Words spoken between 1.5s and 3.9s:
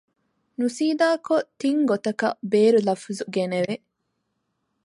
ތިން ގޮތަކަށް ބޭރު ލަފުޒު ގެނެވެ